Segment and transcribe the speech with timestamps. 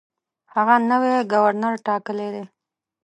[0.53, 2.43] هغه نوی ګورنر ټاکلی دی.